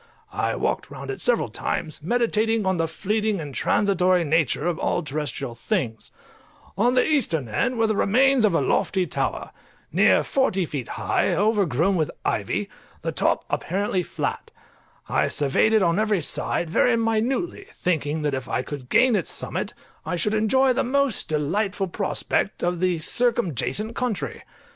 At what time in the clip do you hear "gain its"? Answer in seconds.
18.89-19.29